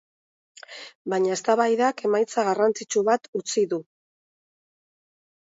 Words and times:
Baina 1.13 1.35
eztabaidak 1.35 2.01
emaitza 2.09 2.47
garrantzitsu 2.49 3.05
bat 3.11 3.31
utzi 3.43 3.67
du. 3.75 3.81